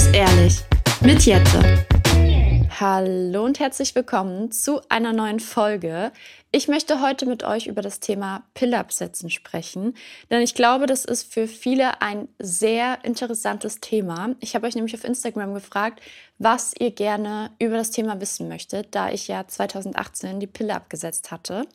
[0.00, 0.54] muss ehrlich
[1.02, 1.84] mit Jette.
[2.80, 6.10] Hallo und herzlich willkommen zu einer neuen Folge.
[6.52, 9.92] Ich möchte heute mit euch über das Thema Pille-Absetzen sprechen,
[10.30, 14.34] denn ich glaube, das ist für viele ein sehr interessantes Thema.
[14.40, 16.00] Ich habe euch nämlich auf Instagram gefragt,
[16.38, 21.30] was ihr gerne über das Thema wissen möchtet, da ich ja 2018 die Pille abgesetzt
[21.30, 21.66] hatte.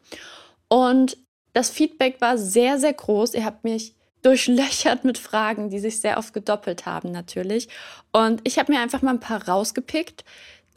[0.67, 1.17] Und
[1.53, 3.35] das Feedback war sehr, sehr groß.
[3.35, 3.93] Ihr habt mich
[4.25, 7.69] durchlöchert mit Fragen, die sich sehr oft gedoppelt haben natürlich.
[8.11, 10.25] Und ich habe mir einfach mal ein paar rausgepickt,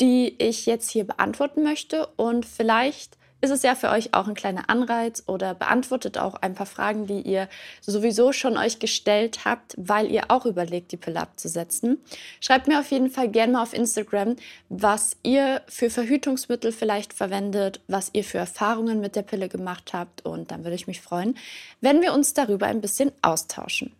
[0.00, 2.06] die ich jetzt hier beantworten möchte.
[2.16, 6.54] Und vielleicht ist es ja für euch auch ein kleiner Anreiz oder beantwortet auch ein
[6.54, 7.48] paar Fragen, die ihr
[7.80, 11.98] sowieso schon euch gestellt habt, weil ihr auch überlegt, die Pille abzusetzen.
[12.40, 14.36] Schreibt mir auf jeden Fall gerne mal auf Instagram,
[14.68, 20.24] was ihr für Verhütungsmittel vielleicht verwendet, was ihr für Erfahrungen mit der Pille gemacht habt
[20.24, 21.36] und dann würde ich mich freuen,
[21.80, 23.92] wenn wir uns darüber ein bisschen austauschen.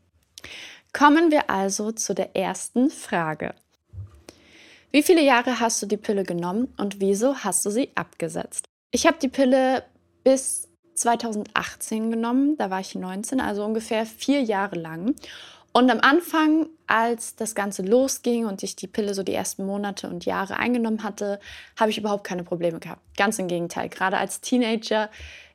[0.93, 3.55] Kommen wir also zu der ersten Frage.
[4.91, 8.68] Wie viele Jahre hast du die Pille genommen und wieso hast du sie abgesetzt?
[8.91, 9.85] Ich habe die Pille
[10.25, 15.15] bis 2018 genommen, da war ich 19, also ungefähr vier Jahre lang.
[15.73, 20.09] Und am Anfang, als das Ganze losging und ich die Pille so die ersten Monate
[20.09, 21.39] und Jahre eingenommen hatte,
[21.79, 23.03] habe ich überhaupt keine Probleme gehabt.
[23.17, 23.89] Ganz im Gegenteil.
[23.89, 25.11] Gerade als Teenager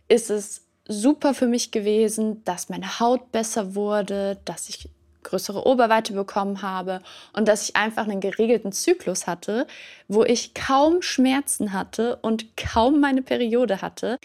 [0.07, 4.89] ist es super für mich gewesen, dass meine Haut besser wurde, dass ich
[5.33, 7.01] größere Oberweite bekommen habe
[7.33, 9.65] und dass ich einfach einen geregelten Zyklus hatte,
[10.07, 14.19] wo ich kaum Schmerzen hatte und kaum meine Periode hatte,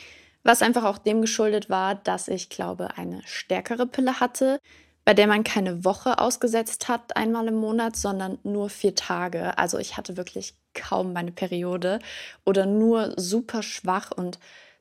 [0.44, 4.60] was einfach auch dem geschuldet war, dass ich glaube, eine stärkere Pille hatte,
[5.06, 9.56] bei der man keine Woche ausgesetzt hat einmal im Monat, sondern nur vier Tage.
[9.56, 12.00] Also ich hatte wirklich kaum meine Periode
[12.44, 14.38] oder nur super schwach und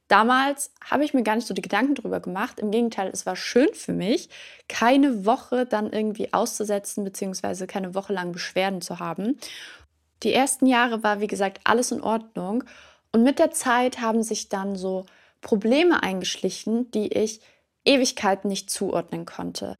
[0.07, 2.59] Damals habe ich mir gar nicht so die Gedanken darüber gemacht.
[2.59, 4.29] Im Gegenteil, es war schön für mich,
[4.69, 9.37] keine Woche dann irgendwie auszusetzen, beziehungsweise keine Woche lang Beschwerden zu haben.
[10.23, 12.63] Die ersten Jahre war, wie gesagt, alles in Ordnung.
[13.11, 15.05] Und mit der Zeit haben sich dann so
[15.41, 17.41] Probleme eingeschlichen, die ich
[17.85, 19.75] Ewigkeiten nicht zuordnen konnte.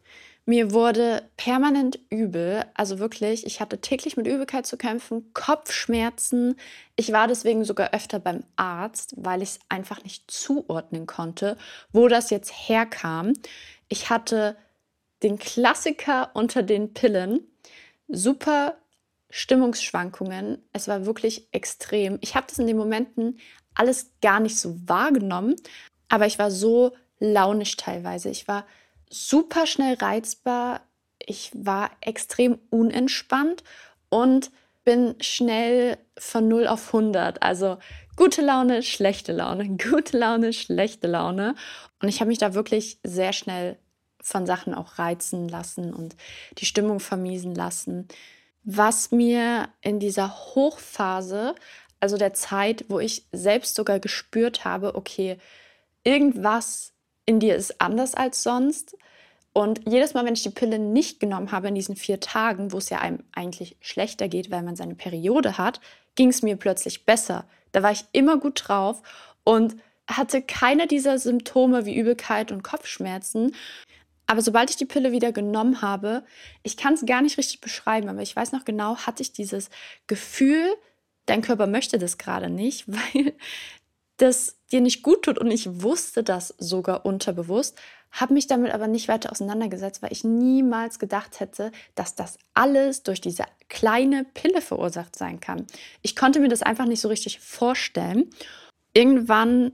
[0.50, 6.56] Mir wurde permanent übel, also wirklich, ich hatte täglich mit Übelkeit zu kämpfen, Kopfschmerzen.
[6.96, 11.57] Ich war deswegen sogar öfter beim Arzt, weil ich es einfach nicht zuordnen konnte,
[11.91, 13.34] wo das jetzt herkam.
[13.90, 14.56] Ich hatte
[15.22, 17.41] den Klassiker unter den Pillen,
[18.07, 18.78] super
[19.30, 20.63] Stimmungsschwankungen.
[20.72, 22.19] Es war wirklich extrem.
[22.22, 23.38] Ich habe das in den Momenten
[23.75, 25.57] alles gar nicht so wahrgenommen,
[26.07, 28.30] aber ich war so launisch teilweise.
[28.30, 28.66] Ich war
[29.09, 30.81] super schnell reizbar.
[31.25, 33.63] Ich war extrem unentspannt
[34.09, 34.51] und
[34.84, 37.44] bin schnell von 0 auf 100.
[37.44, 37.78] Also
[38.16, 41.56] gute Laune, schlechte Laune, gute Laune, schlechte Laune.
[42.01, 43.78] Und ich habe mich da wirklich sehr schnell
[44.22, 46.16] von Sachen auch reizen lassen und
[46.57, 48.07] die Stimmung vermiesen lassen.
[48.63, 51.56] Was mir in dieser Hochphase,
[52.00, 55.38] also der Zeit, wo ich selbst sogar gespürt habe, okay,
[56.03, 56.94] irgendwas
[57.28, 58.98] in dir ist anders als sonst.
[59.54, 62.78] Und jedes Mal, wenn ich die Pille nicht genommen habe in diesen vier Tagen, wo
[62.78, 65.80] es ja einem eigentlich schlechter geht, weil man seine Periode hat,
[66.16, 67.46] ging es mir plötzlich besser.
[67.72, 69.02] Da war ich immer gut drauf
[69.44, 69.76] und
[70.08, 73.56] hatte keine dieser Symptome wie Übelkeit und Kopfschmerzen.
[74.26, 76.24] Aber sobald ich die Pille wieder genommen habe,
[76.64, 79.70] ich kann es gar nicht richtig beschreiben, aber ich weiß noch genau, hatte ich dieses
[80.06, 80.76] Gefühl,
[81.26, 83.34] dein Körper möchte das gerade nicht, weil
[84.18, 87.78] das dir nicht gut tut und ich wusste das sogar unterbewusst,
[88.12, 93.04] habe mich damit aber nicht weiter auseinandergesetzt, weil ich niemals gedacht hätte, dass das alles
[93.04, 95.68] durch diese kleine Pille verursacht sein kann.
[96.02, 98.30] Ich konnte mir das einfach nicht so richtig vorstellen.
[98.94, 99.74] Irgendwann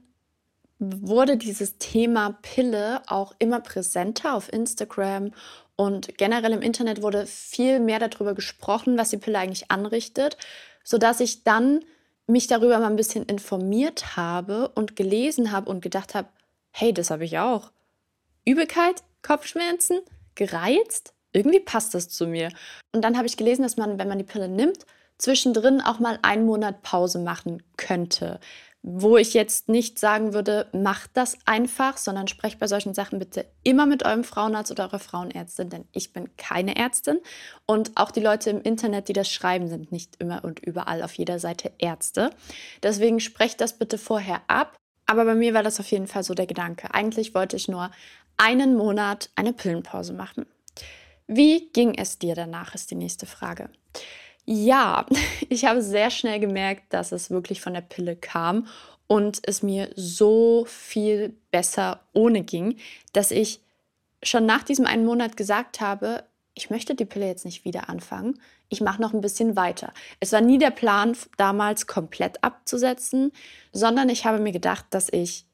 [0.79, 5.31] wurde dieses Thema Pille auch immer präsenter auf Instagram
[5.75, 10.37] und generell im Internet wurde viel mehr darüber gesprochen, was die Pille eigentlich anrichtet,
[10.83, 11.85] sodass ich dann
[12.27, 16.29] mich darüber mal ein bisschen informiert habe und gelesen habe und gedacht habe,
[16.71, 17.71] hey, das habe ich auch.
[18.45, 20.01] Übelkeit, Kopfschmerzen,
[20.35, 22.49] gereizt, irgendwie passt das zu mir.
[22.91, 24.85] Und dann habe ich gelesen, dass man, wenn man die Pille nimmt,
[25.17, 28.39] zwischendrin auch mal einen Monat Pause machen könnte.
[28.85, 33.45] Wo ich jetzt nicht sagen würde, macht das einfach, sondern sprecht bei solchen Sachen bitte
[33.63, 37.19] immer mit eurem Frauenarzt oder eurer Frauenärztin, denn ich bin keine Ärztin.
[37.65, 41.13] Und auch die Leute im Internet, die das schreiben, sind nicht immer und überall auf
[41.13, 42.31] jeder Seite Ärzte.
[42.83, 44.75] Deswegen sprecht das bitte vorher ab.
[45.05, 46.93] Aber bei mir war das auf jeden Fall so der Gedanke.
[46.93, 47.89] Eigentlich wollte ich nur
[48.35, 50.45] einen Monat eine Pillenpause machen.
[51.27, 53.69] Wie ging es dir danach, ist die nächste Frage.
[54.45, 55.05] Ja,
[55.49, 58.67] ich habe sehr schnell gemerkt, dass es wirklich von der Pille kam
[59.07, 62.77] und es mir so viel besser ohne ging,
[63.11, 63.61] dass ich
[64.21, 66.23] schon nach diesem einen Monat gesagt habe,
[66.55, 68.39] ich möchte die Pille jetzt nicht wieder anfangen.
[68.69, 69.91] Ich mache noch ein bisschen weiter.
[70.19, 73.31] Es war nie der Plan, damals komplett abzusetzen,
[73.71, 75.45] sondern ich habe mir gedacht, dass ich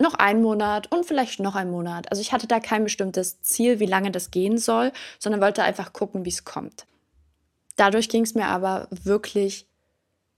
[0.00, 2.10] noch einen Monat und vielleicht noch einen Monat.
[2.10, 5.92] Also ich hatte da kein bestimmtes Ziel, wie lange das gehen soll, sondern wollte einfach
[5.92, 6.86] gucken, wie es kommt.
[7.78, 9.68] Dadurch ging es mir aber wirklich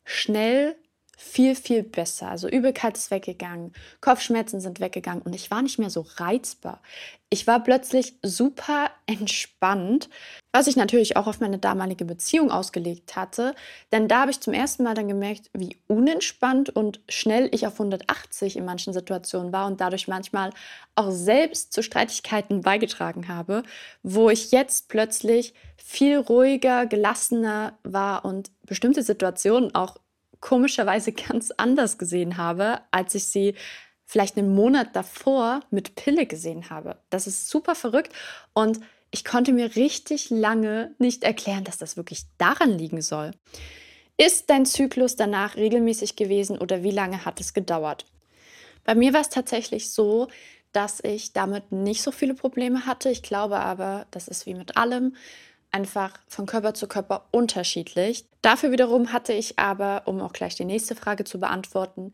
[0.04, 0.76] schnell
[1.20, 2.30] viel, viel besser.
[2.30, 6.80] Also Übelkeit ist weggegangen, Kopfschmerzen sind weggegangen und ich war nicht mehr so reizbar.
[7.28, 10.08] Ich war plötzlich super entspannt,
[10.50, 13.54] was ich natürlich auch auf meine damalige Beziehung ausgelegt hatte,
[13.92, 17.74] denn da habe ich zum ersten Mal dann gemerkt, wie unentspannt und schnell ich auf
[17.74, 20.50] 180 in manchen Situationen war und dadurch manchmal
[20.94, 23.62] auch selbst zu Streitigkeiten beigetragen habe,
[24.02, 29.98] wo ich jetzt plötzlich viel ruhiger, gelassener war und bestimmte Situationen auch
[30.40, 33.54] komischerweise ganz anders gesehen habe, als ich sie
[34.04, 36.96] vielleicht einen Monat davor mit Pille gesehen habe.
[37.10, 38.12] Das ist super verrückt
[38.54, 38.80] und
[39.12, 43.32] ich konnte mir richtig lange nicht erklären, dass das wirklich daran liegen soll.
[44.16, 48.04] Ist dein Zyklus danach regelmäßig gewesen oder wie lange hat es gedauert?
[48.84, 50.28] Bei mir war es tatsächlich so,
[50.72, 53.10] dass ich damit nicht so viele Probleme hatte.
[53.10, 55.16] Ich glaube aber, das ist wie mit allem
[55.72, 58.26] einfach von Körper zu Körper unterschiedlich.
[58.42, 62.12] Dafür wiederum hatte ich aber, um auch gleich die nächste Frage zu beantworten,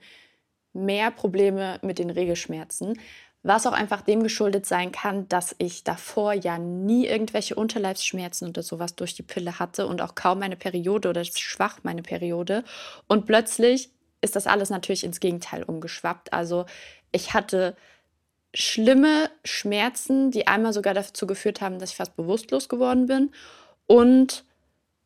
[0.73, 2.99] mehr Probleme mit den Regelschmerzen,
[3.43, 8.63] was auch einfach dem geschuldet sein kann, dass ich davor ja nie irgendwelche Unterleibsschmerzen oder
[8.63, 12.65] sowas durch die Pille hatte und auch kaum meine Periode oder schwach meine Periode.
[13.07, 16.33] Und plötzlich ist das alles natürlich ins Gegenteil umgeschwappt.
[16.33, 16.67] Also
[17.13, 17.77] ich hatte
[18.55, 23.33] schlimme Schmerzen, die einmal sogar dazu geführt haben, dass ich fast bewusstlos geworden bin.
[23.87, 24.45] Und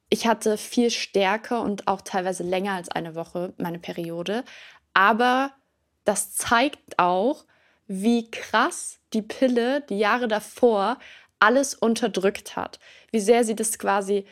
[0.08, 4.44] ich hatte viel stärker und auch teilweise länger als eine Woche meine Periode.
[4.92, 5.52] Aber
[6.04, 7.44] das zeigt auch,
[7.86, 10.98] wie krass die Pille die Jahre davor
[11.38, 12.78] alles unterdrückt hat.
[13.10, 14.26] Wie sehr sie das quasi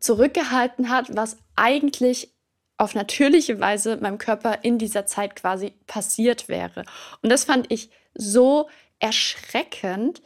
[0.00, 2.32] zurückgehalten hat, was eigentlich
[2.78, 6.84] auf natürliche Weise meinem Körper in dieser Zeit quasi passiert wäre.
[7.22, 8.68] Und das fand ich so
[8.98, 10.22] erschreckend,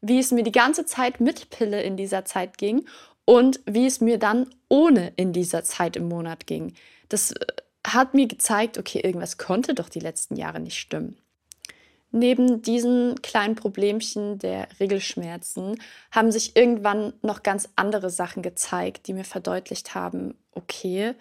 [0.00, 2.86] wie es mir die ganze Zeit mit Pille in dieser Zeit ging
[3.24, 6.74] und wie es mir dann ohne in dieser Zeit im Monat ging.
[7.08, 7.46] Das äh,
[7.86, 11.18] hat mir gezeigt, okay, irgendwas konnte doch die letzten Jahre nicht stimmen.
[12.10, 15.78] Neben diesen kleinen Problemchen der Regelschmerzen
[16.10, 21.14] haben sich irgendwann noch ganz andere Sachen gezeigt, die mir verdeutlicht haben, okay,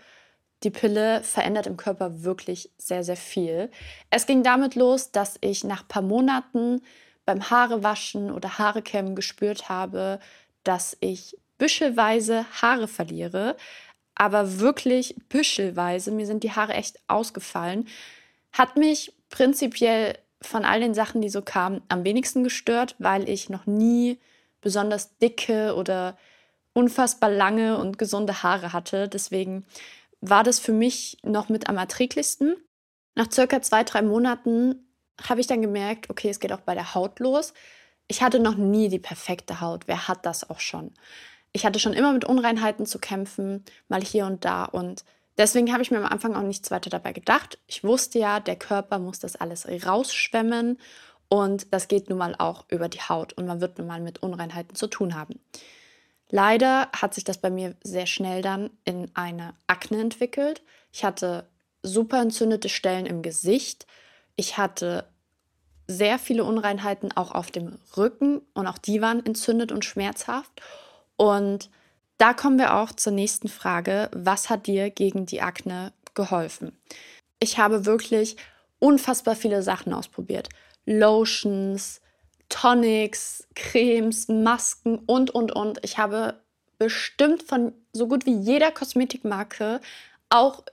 [0.64, 3.70] die Pille verändert im Körper wirklich sehr, sehr viel.
[4.10, 6.82] Es ging damit los, dass ich nach ein paar Monaten
[7.26, 10.20] beim Haarewaschen oder Haarekämmen gespürt habe,
[10.64, 13.56] dass ich büschelweise Haare verliere,
[14.16, 16.12] aber wirklich büschelweise.
[16.12, 17.88] Mir sind die Haare echt ausgefallen.
[18.52, 23.50] Hat mich prinzipiell von all den Sachen, die so kamen, am wenigsten gestört, weil ich
[23.50, 24.20] noch nie
[24.62, 26.18] besonders dicke oder
[26.74, 29.08] unfassbar lange und gesunde Haare hatte.
[29.08, 29.66] Deswegen
[30.22, 32.56] war das für mich noch mit am erträglichsten.
[33.16, 34.88] Nach circa zwei, drei Monaten
[35.28, 37.54] habe ich dann gemerkt, okay, es geht auch bei der Haut los.
[38.08, 39.88] Ich hatte noch nie die perfekte Haut.
[39.88, 40.94] Wer hat das auch schon?
[41.52, 44.66] Ich hatte schon immer mit Unreinheiten zu kämpfen, mal hier und da.
[44.66, 45.04] Und
[45.38, 47.58] deswegen habe ich mir am Anfang auch nichts weiter dabei gedacht.
[47.68, 50.80] Ich wusste ja, der Körper muss das alles rausschwemmen.
[51.30, 53.34] Und das geht nun mal auch über die Haut.
[53.34, 55.40] Und man wird nun mal mit Unreinheiten zu tun haben.
[56.30, 60.62] Leider hat sich das bei mir sehr schnell dann in eine Akne entwickelt.
[60.92, 61.46] Ich hatte
[61.84, 63.88] super entzündete Stellen im Gesicht.
[64.36, 65.06] Ich hatte
[65.88, 70.62] sehr viele Unreinheiten auch auf dem Rücken und auch die waren entzündet und schmerzhaft.
[71.16, 71.70] Und
[72.18, 74.10] da kommen wir auch zur nächsten Frage.
[74.14, 76.78] Was hat dir gegen die Akne geholfen?
[77.40, 78.36] Ich habe wirklich
[78.80, 80.50] unfassbar viele Sachen ausprobiert.
[80.86, 82.02] Lotions,
[82.50, 85.80] Tonics, Cremes, Masken und, und, und.
[85.84, 86.42] Ich habe
[86.78, 89.82] bestimmt von so gut wie jeder Kosmetikmarke,
[90.30, 90.64] auch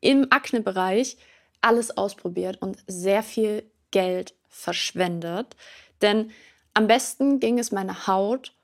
[0.00, 1.16] im Akne-Bereich,
[1.60, 5.56] alles ausprobiert und sehr viel Geld verschwendet.
[6.00, 6.30] Denn
[6.74, 8.54] am besten ging es meiner Haut,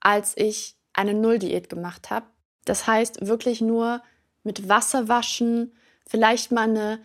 [0.00, 2.26] als ich eine Nulldiät gemacht habe.
[2.64, 4.02] Das heißt wirklich nur
[4.44, 5.72] mit Wasser waschen,
[6.06, 7.00] vielleicht mal eine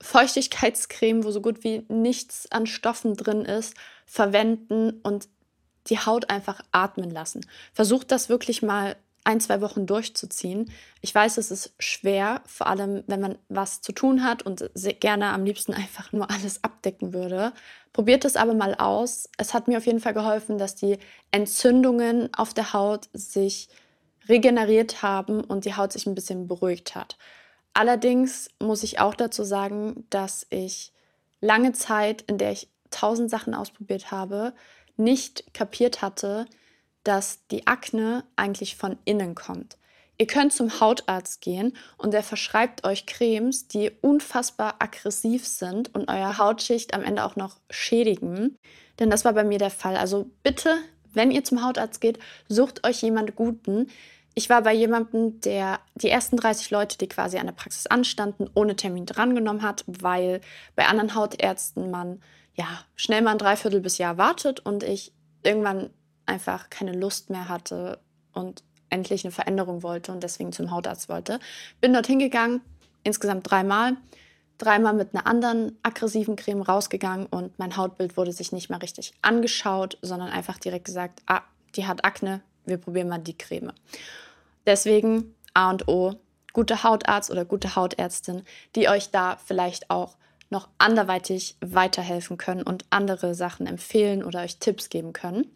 [0.00, 3.74] Feuchtigkeitscreme, wo so gut wie nichts an Stoffen drin ist,
[4.06, 5.28] verwenden und
[5.86, 7.46] die Haut einfach atmen lassen.
[7.72, 10.72] Versucht das wirklich mal ein, zwei Wochen durchzuziehen.
[11.02, 15.32] Ich weiß, es ist schwer, vor allem wenn man was zu tun hat und gerne
[15.32, 17.52] am liebsten einfach nur alles abdecken würde.
[17.92, 19.28] Probiert es aber mal aus.
[19.36, 20.98] Es hat mir auf jeden Fall geholfen, dass die
[21.32, 23.68] Entzündungen auf der Haut sich
[24.28, 27.16] regeneriert haben und die Haut sich ein bisschen beruhigt hat.
[27.72, 30.92] Allerdings muss ich auch dazu sagen, dass ich
[31.40, 34.54] lange Zeit, in der ich tausend Sachen ausprobiert habe,
[34.96, 36.46] nicht kapiert hatte,
[37.04, 39.78] dass die Akne eigentlich von innen kommt.
[40.18, 46.10] Ihr könnt zum Hautarzt gehen und der verschreibt euch Cremes, die unfassbar aggressiv sind und
[46.10, 48.58] eure Hautschicht am Ende auch noch schädigen.
[48.98, 49.96] Denn das war bei mir der Fall.
[49.96, 50.76] Also bitte,
[51.14, 53.88] wenn ihr zum Hautarzt geht, sucht euch jemand Guten.
[54.34, 58.48] Ich war bei jemandem, der die ersten 30 Leute, die quasi an der Praxis anstanden,
[58.54, 60.40] ohne Termin drangenommen hat, weil
[60.76, 62.22] bei anderen Hautärzten man
[62.54, 65.90] ja schnell mal ein Dreiviertel bis Jahr wartet und ich irgendwann
[66.26, 67.98] einfach keine Lust mehr hatte
[68.32, 71.40] und endlich eine Veränderung wollte und deswegen zum Hautarzt wollte.
[71.80, 72.60] Bin dorthin gegangen,
[73.02, 73.96] insgesamt dreimal.
[74.58, 79.14] Dreimal mit einer anderen aggressiven Creme rausgegangen und mein Hautbild wurde sich nicht mehr richtig
[79.22, 81.40] angeschaut, sondern einfach direkt gesagt, ah,
[81.76, 83.72] die hat Akne, wir probieren mal die Creme.
[84.66, 86.14] Deswegen A und O,
[86.52, 88.42] gute Hautarzt oder gute Hautärztin,
[88.76, 90.16] die euch da vielleicht auch
[90.50, 95.46] noch anderweitig weiterhelfen können und andere Sachen empfehlen oder euch Tipps geben können.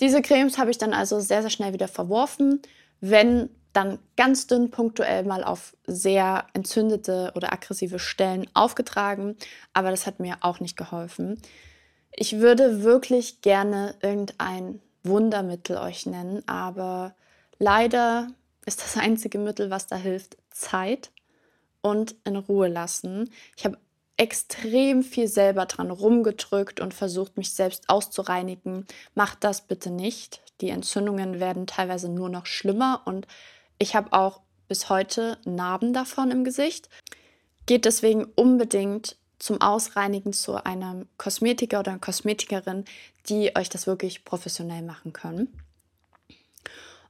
[0.00, 2.60] Diese Cremes habe ich dann also sehr, sehr schnell wieder verworfen.
[3.00, 9.36] Wenn dann ganz dünn punktuell mal auf sehr entzündete oder aggressive Stellen aufgetragen,
[9.72, 11.40] aber das hat mir auch nicht geholfen.
[12.12, 17.14] Ich würde wirklich gerne irgendein Wundermittel euch nennen, aber
[17.58, 18.28] leider
[18.66, 21.10] ist das einzige Mittel, was da hilft, Zeit
[21.82, 23.30] und in Ruhe lassen.
[23.56, 23.78] Ich habe
[24.16, 28.86] extrem viel selber dran rumgedrückt und versucht, mich selbst auszureinigen.
[29.14, 30.42] Macht das bitte nicht.
[30.60, 33.26] Die Entzündungen werden teilweise nur noch schlimmer und
[33.78, 36.88] ich habe auch bis heute Narben davon im Gesicht.
[37.66, 42.84] Geht deswegen unbedingt zum Ausreinigen zu einem Kosmetiker oder einer Kosmetikerin,
[43.28, 45.60] die euch das wirklich professionell machen können.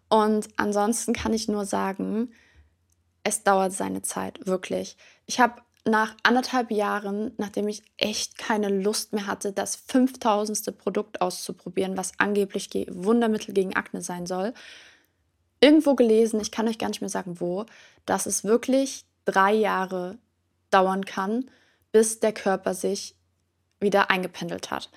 [0.09, 2.33] Und ansonsten kann ich nur sagen,
[3.25, 4.97] es dauert seine Zeit, wirklich.
[5.27, 10.79] Ich habe nach anderthalb Jahren, nachdem ich echt keine Lust mehr hatte, das 5000.
[10.79, 14.55] Produkt auszuprobieren, was angeblich Wundermittel gegen Akne sein soll,
[15.61, 17.67] irgendwo gelesen, ich kann euch gar nicht mehr sagen wo,
[18.07, 20.19] dass es wirklich drei Jahre
[20.71, 21.51] dauern kann,
[21.95, 23.15] bis der Körper sich
[23.79, 24.91] wieder eingependelt hat.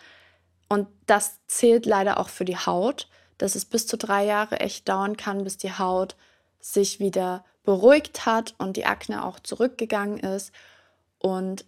[0.68, 4.90] Und das zählt leider auch für die Haut, dass es bis zu drei Jahre echt
[4.90, 6.16] dauern kann, bis die Haut
[6.60, 10.52] sich wieder beruhigt hat und die Akne auch zurückgegangen ist
[11.20, 11.66] und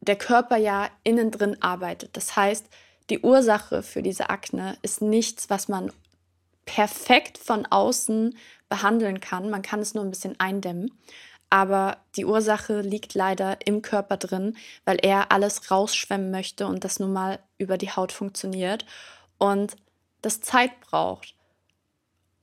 [0.00, 2.16] der Körper ja innen drin arbeitet.
[2.16, 2.66] Das heißt,
[3.10, 5.90] die Ursache für diese Akne ist nichts, was man
[6.66, 8.38] perfekt von außen
[8.68, 9.50] behandeln kann.
[9.50, 10.92] Man kann es nur ein bisschen eindämmen.
[11.52, 14.56] Aber die Ursache liegt leider im Körper drin,
[14.86, 18.86] weil er alles rausschwemmen möchte und das nun mal über die Haut funktioniert
[19.36, 19.76] und
[20.22, 21.34] das Zeit braucht.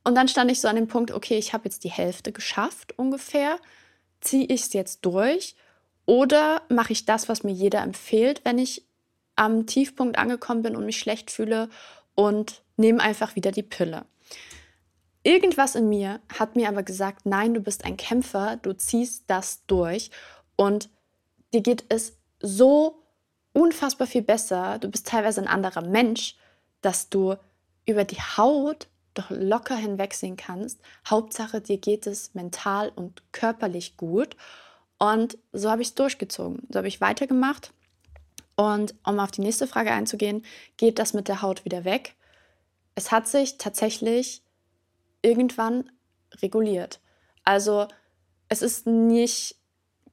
[0.04, 3.00] Und dann stand ich so an dem Punkt, okay, ich habe jetzt die Hälfte geschafft
[3.00, 3.58] ungefähr.
[4.22, 5.56] Ziehe ich es jetzt durch
[6.06, 8.86] oder mache ich das, was mir jeder empfiehlt, wenn ich
[9.36, 11.70] am Tiefpunkt angekommen bin und mich schlecht fühle
[12.14, 14.06] und nehme einfach wieder die Pille.
[15.24, 19.66] Irgendwas in mir hat mir aber gesagt, nein, du bist ein Kämpfer, du ziehst das
[19.68, 20.12] durch
[20.56, 20.90] und
[21.54, 23.04] dir geht es so
[23.54, 26.38] unfassbar viel besser, du bist teilweise ein anderer Mensch,
[26.82, 27.36] dass du
[27.86, 30.80] über die Haut doch locker hinwegsehen kannst.
[31.08, 34.38] Hauptsache, dir geht es mental und körperlich gut.
[34.98, 36.68] Und so habe ich es durchgezogen.
[36.70, 37.74] So habe ich weitergemacht.
[38.56, 40.46] Und um auf die nächste Frage einzugehen,
[40.78, 42.16] geht das mit der Haut wieder weg?
[42.96, 44.44] Es hat sich tatsächlich
[45.22, 45.92] irgendwann
[46.42, 47.00] reguliert.
[47.44, 47.88] Also
[48.48, 49.56] es ist nicht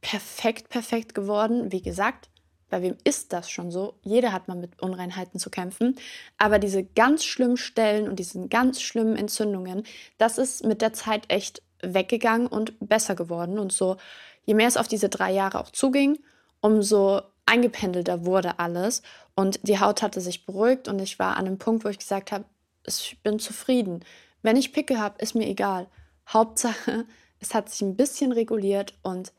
[0.00, 1.72] perfekt, perfekt geworden.
[1.72, 2.30] Wie gesagt,
[2.68, 3.98] bei wem ist das schon so?
[4.02, 5.96] Jeder hat mal mit Unreinheiten zu kämpfen.
[6.36, 9.84] Aber diese ganz schlimmen Stellen und diese ganz schlimmen Entzündungen,
[10.18, 13.58] das ist mit der Zeit echt weggegangen und besser geworden.
[13.58, 13.96] Und so
[14.44, 16.18] je mehr es auf diese drei Jahre auch zuging,
[16.60, 19.02] umso eingependelter wurde alles
[19.34, 22.32] und die Haut hatte sich beruhigt und ich war an einem Punkt, wo ich gesagt
[22.32, 22.44] habe,
[22.86, 24.04] ich bin zufrieden.
[24.46, 25.88] Wenn ich Pickel habe, ist mir egal.
[26.28, 27.04] Hauptsache,
[27.40, 29.32] es hat sich ein bisschen reguliert und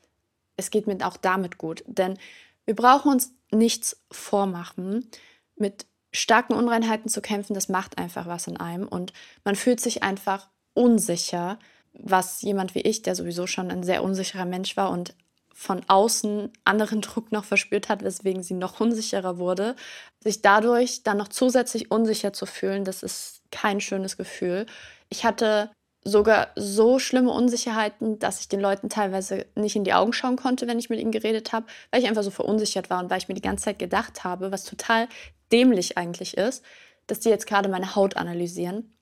[0.56, 1.82] es geht mir auch damit gut.
[1.86, 2.18] Denn
[2.66, 5.08] wir brauchen uns nichts vormachen.
[5.56, 10.02] Mit starken Unreinheiten zu kämpfen, das macht einfach was in einem und man fühlt sich
[10.02, 11.58] einfach unsicher
[11.98, 15.14] was jemand wie ich, der sowieso schon ein sehr unsicherer Mensch war und
[15.52, 19.74] von außen anderen Druck noch verspürt hat, weswegen sie noch unsicherer wurde,
[20.20, 24.66] sich dadurch dann noch zusätzlich unsicher zu fühlen, das ist kein schönes Gefühl.
[25.08, 25.70] Ich hatte
[26.04, 30.66] sogar so schlimme Unsicherheiten, dass ich den Leuten teilweise nicht in die Augen schauen konnte,
[30.66, 33.28] wenn ich mit ihnen geredet habe, weil ich einfach so verunsichert war und weil ich
[33.28, 35.08] mir die ganze Zeit gedacht habe, was total
[35.52, 36.64] dämlich eigentlich ist,
[37.06, 38.94] dass die jetzt gerade meine Haut analysieren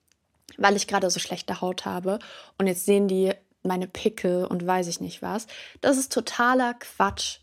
[0.57, 2.19] weil ich gerade so schlechte Haut habe
[2.57, 3.33] und jetzt sehen die
[3.63, 5.47] meine Pickel und weiß ich nicht was.
[5.81, 7.39] Das ist totaler Quatsch.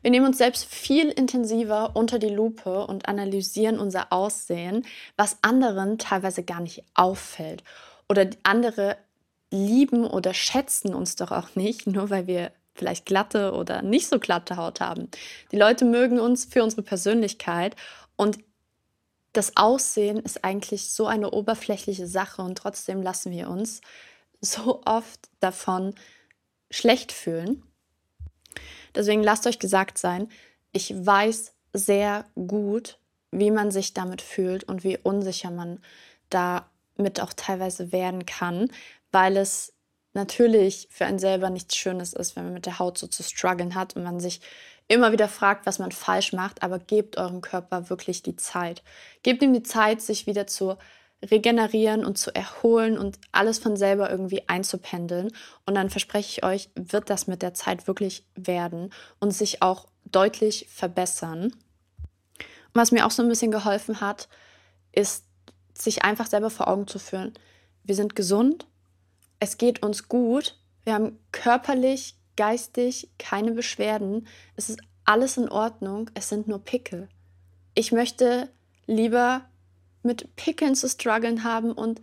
[0.00, 4.86] Wir nehmen uns selbst viel intensiver unter die Lupe und analysieren unser Aussehen,
[5.16, 7.64] was anderen teilweise gar nicht auffällt.
[8.08, 8.96] Oder andere
[9.50, 14.18] lieben oder schätzen uns doch auch nicht, nur weil wir vielleicht glatte oder nicht so
[14.18, 15.10] glatte Haut haben.
[15.52, 17.76] Die Leute mögen uns für unsere Persönlichkeit
[18.16, 18.38] und
[19.32, 23.80] das Aussehen ist eigentlich so eine oberflächliche Sache und trotzdem lassen wir uns
[24.40, 25.94] so oft davon
[26.70, 27.62] schlecht fühlen.
[28.94, 30.28] Deswegen lasst euch gesagt sein,
[30.72, 32.98] ich weiß sehr gut,
[33.30, 35.80] wie man sich damit fühlt und wie unsicher man
[36.98, 38.70] damit auch teilweise werden kann,
[39.10, 39.72] weil es
[40.12, 43.74] natürlich für einen selber nichts Schönes ist, wenn man mit der Haut so zu strugglen
[43.74, 44.40] hat und man sich
[44.88, 48.82] immer wieder fragt, was man falsch macht, aber gebt eurem Körper wirklich die Zeit.
[49.22, 50.76] Gebt ihm die Zeit, sich wieder zu
[51.22, 55.30] regenerieren und zu erholen und alles von selber irgendwie einzupendeln.
[55.66, 59.86] Und dann verspreche ich euch, wird das mit der Zeit wirklich werden und sich auch
[60.04, 61.54] deutlich verbessern.
[62.72, 64.28] Was mir auch so ein bisschen geholfen hat,
[64.92, 65.27] ist,
[65.80, 67.34] sich einfach selber vor Augen zu führen.
[67.84, 68.66] Wir sind gesund,
[69.40, 76.10] es geht uns gut, wir haben körperlich, geistig keine Beschwerden, es ist alles in Ordnung,
[76.14, 77.08] es sind nur Pickel.
[77.74, 78.50] Ich möchte
[78.86, 79.42] lieber
[80.02, 82.00] mit Pickeln zu strugglen haben und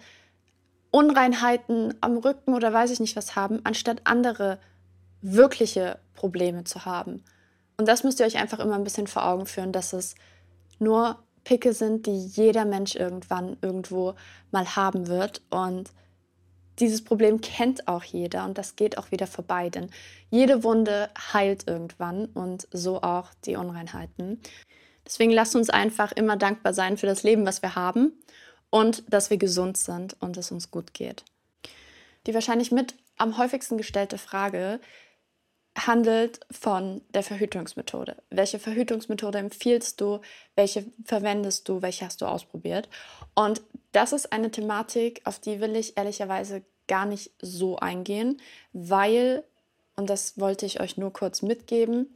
[0.91, 4.59] Unreinheiten am Rücken oder weiß ich nicht was haben, anstatt andere
[5.21, 7.23] wirkliche Probleme zu haben.
[7.77, 10.15] Und das müsst ihr euch einfach immer ein bisschen vor Augen führen, dass es
[10.79, 14.15] nur Pickel sind, die jeder Mensch irgendwann irgendwo
[14.51, 15.41] mal haben wird.
[15.49, 15.91] Und
[16.79, 19.89] dieses Problem kennt auch jeder und das geht auch wieder vorbei, denn
[20.29, 24.41] jede Wunde heilt irgendwann und so auch die Unreinheiten.
[25.05, 28.11] Deswegen lasst uns einfach immer dankbar sein für das Leben, was wir haben
[28.69, 31.23] und dass wir gesund sind und es uns gut geht.
[32.27, 34.81] Die wahrscheinlich mit am häufigsten gestellte Frage
[35.75, 38.15] handelt von der Verhütungsmethode.
[38.29, 40.21] Welche Verhütungsmethode empfiehlst du?
[40.55, 41.81] Welche verwendest du?
[41.81, 42.89] Welche hast du ausprobiert?
[43.33, 48.41] Und das ist eine Thematik, auf die will ich ehrlicherweise gar nicht so eingehen,
[48.73, 49.43] weil,
[49.95, 52.15] und das wollte ich euch nur kurz mitgeben,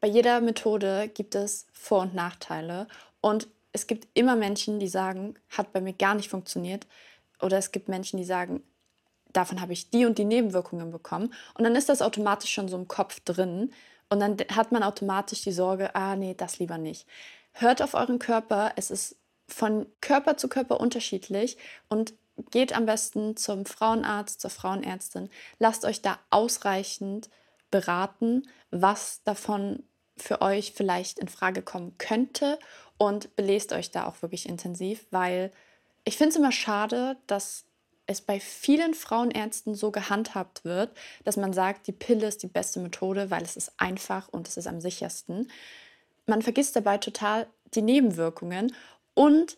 [0.00, 2.86] bei jeder Methode gibt es Vor- und Nachteile.
[3.22, 6.86] Und es gibt immer Menschen, die sagen, hat bei mir gar nicht funktioniert.
[7.40, 8.62] Oder es gibt Menschen, die sagen,
[9.34, 11.34] davon habe ich die und die Nebenwirkungen bekommen.
[11.54, 13.72] Und dann ist das automatisch schon so im Kopf drin.
[14.08, 17.06] Und dann hat man automatisch die Sorge, ah nee, das lieber nicht.
[17.52, 18.72] Hört auf euren Körper.
[18.76, 19.16] Es ist
[19.46, 21.58] von Körper zu Körper unterschiedlich.
[21.88, 22.14] Und
[22.50, 25.30] geht am besten zum Frauenarzt, zur Frauenärztin.
[25.58, 27.28] Lasst euch da ausreichend
[27.70, 29.82] beraten, was davon
[30.16, 32.58] für euch vielleicht in Frage kommen könnte
[32.98, 35.50] und belest euch da auch wirklich intensiv, weil
[36.04, 37.64] ich finde es immer schade, dass
[38.06, 40.90] es bei vielen Frauenärzten so gehandhabt wird,
[41.24, 44.56] dass man sagt, die Pille ist die beste Methode, weil es ist einfach und es
[44.56, 45.50] ist am sichersten.
[46.26, 48.74] Man vergisst dabei total die Nebenwirkungen
[49.14, 49.56] und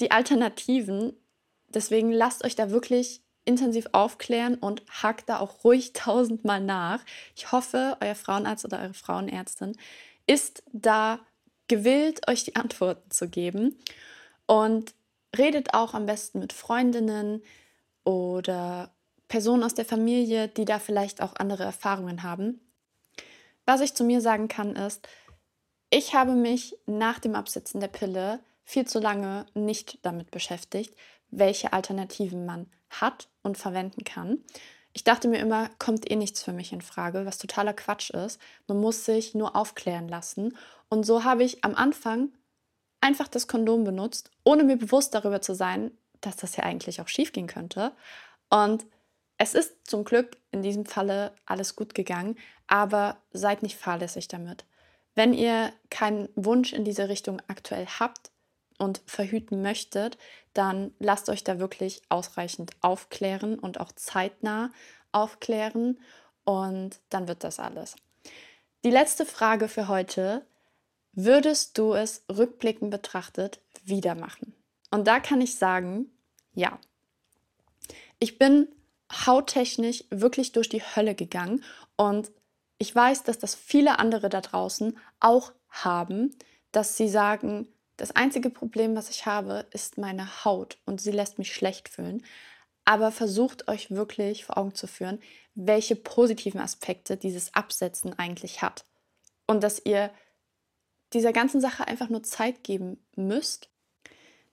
[0.00, 1.14] die Alternativen.
[1.68, 7.04] Deswegen lasst euch da wirklich intensiv aufklären und hakt da auch ruhig tausendmal nach.
[7.36, 9.76] Ich hoffe, euer Frauenarzt oder eure Frauenärztin
[10.26, 11.20] ist da
[11.68, 13.78] gewillt, euch die Antworten zu geben.
[14.46, 14.94] Und
[15.36, 17.42] redet auch am besten mit Freundinnen
[18.06, 18.94] oder
[19.28, 22.60] Personen aus der Familie, die da vielleicht auch andere Erfahrungen haben.
[23.66, 25.06] Was ich zu mir sagen kann, ist,
[25.90, 30.94] ich habe mich nach dem Absetzen der Pille viel zu lange nicht damit beschäftigt,
[31.30, 34.38] welche Alternativen man hat und verwenden kann.
[34.92, 38.40] Ich dachte mir immer, kommt eh nichts für mich in Frage, was totaler Quatsch ist.
[38.68, 40.56] Man muss sich nur aufklären lassen.
[40.88, 42.32] Und so habe ich am Anfang
[43.00, 47.08] einfach das Kondom benutzt, ohne mir bewusst darüber zu sein, dass das ja eigentlich auch
[47.08, 47.92] schief gehen könnte.
[48.50, 48.86] Und
[49.38, 54.64] es ist zum Glück in diesem Falle alles gut gegangen, aber seid nicht fahrlässig damit.
[55.14, 58.30] Wenn ihr keinen Wunsch in diese Richtung aktuell habt,
[58.78, 60.18] und verhüten möchtet,
[60.52, 64.70] dann lasst euch da wirklich ausreichend aufklären und auch zeitnah
[65.12, 65.98] aufklären
[66.44, 67.96] und dann wird das alles.
[68.84, 70.44] Die letzte Frage für heute.
[71.18, 74.54] Würdest du es rückblickend betrachtet wieder machen?
[74.90, 76.10] Und da kann ich sagen,
[76.54, 76.78] ja.
[78.18, 78.68] Ich bin
[79.12, 81.62] hauttechnisch wirklich durch die Hölle gegangen
[81.96, 82.30] und
[82.78, 86.34] ich weiß, dass das viele andere da draußen auch haben,
[86.72, 91.38] dass sie sagen, das einzige Problem, was ich habe, ist meine Haut und sie lässt
[91.38, 92.22] mich schlecht fühlen.
[92.84, 95.18] Aber versucht euch wirklich vor Augen zu führen,
[95.54, 98.84] welche positiven Aspekte dieses Absetzen eigentlich hat.
[99.46, 100.10] Und dass ihr
[101.12, 103.70] dieser ganzen Sache einfach nur Zeit geben müsst.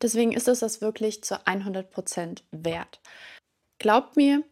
[0.03, 2.99] Deswegen ist es das wirklich zu 100% wert.
[3.79, 4.43] Glaubt mir,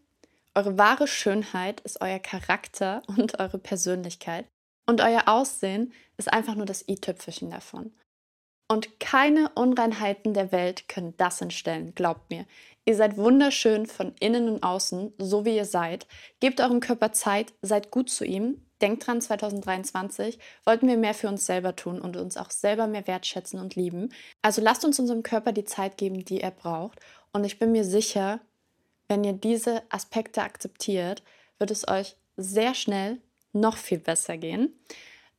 [0.56, 4.48] eure wahre Schönheit ist euer Charakter und eure Persönlichkeit.
[4.88, 7.94] Und euer Aussehen ist einfach nur das i-Tüpfelchen davon.
[8.70, 12.46] Und keine Unreinheiten der Welt können das entstellen, glaubt mir.
[12.86, 16.08] Ihr seid wunderschön von innen und außen, so wie ihr seid.
[16.40, 18.66] Gebt eurem Körper Zeit, seid gut zu ihm.
[18.82, 23.06] Denkt dran, 2023 wollten wir mehr für uns selber tun und uns auch selber mehr
[23.06, 24.10] wertschätzen und lieben.
[24.42, 27.00] Also lasst uns unserem Körper die Zeit geben, die er braucht.
[27.32, 28.40] Und ich bin mir sicher,
[29.08, 31.22] wenn ihr diese Aspekte akzeptiert,
[31.60, 33.20] wird es euch sehr schnell
[33.54, 34.74] noch viel besser gehen.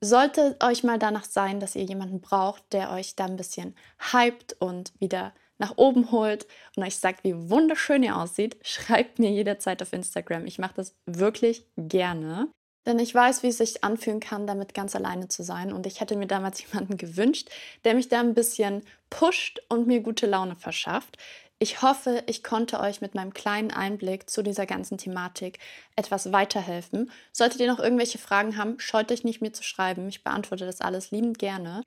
[0.01, 3.75] Sollte euch mal danach sein, dass ihr jemanden braucht, der euch da ein bisschen
[4.13, 9.31] hypt und wieder nach oben holt und euch sagt, wie wunderschön ihr aussieht, schreibt mir
[9.31, 10.47] jederzeit auf Instagram.
[10.47, 12.49] Ich mache das wirklich gerne.
[12.87, 15.73] Denn ich weiß, wie es sich anfühlen kann, damit ganz alleine zu sein.
[15.73, 17.49] Und ich hätte mir damals jemanden gewünscht,
[17.85, 21.19] der mich da ein bisschen pusht und mir gute Laune verschafft.
[21.59, 25.61] Ich hoffe, ich konnte euch mit meinem kleinen Einblick zu dieser ganzen Thematik
[25.95, 27.13] etwas weiterhelfen.
[27.31, 30.09] Solltet ihr noch irgendwelche Fragen haben, scheut euch nicht mir zu schreiben.
[30.09, 31.85] Ich beantworte das alles liebend gerne.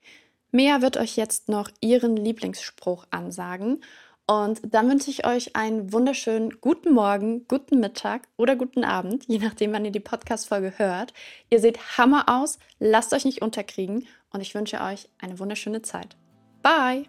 [0.50, 3.82] Mea wird euch jetzt noch ihren Lieblingsspruch ansagen.
[4.26, 9.38] Und dann wünsche ich euch einen wunderschönen guten Morgen, guten Mittag oder guten Abend, je
[9.38, 11.12] nachdem, wann ihr die Podcast-Folge hört.
[11.48, 16.16] Ihr seht Hammer aus, lasst euch nicht unterkriegen und ich wünsche euch eine wunderschöne Zeit.
[16.62, 17.04] Bye!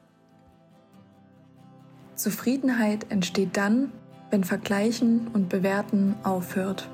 [2.13, 3.91] Zufriedenheit entsteht dann,
[4.29, 6.87] wenn Vergleichen und Bewerten aufhört.